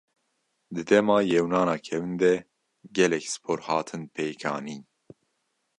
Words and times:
Di 0.73 0.81
dema 0.89 1.17
Yewnana 1.31 1.75
kevin 1.85 2.15
de 2.21 2.33
gelek 2.95 3.25
Spor 3.33 3.59
hatin 3.67 4.03
pêk 4.13 4.41
anîn. 4.53 4.83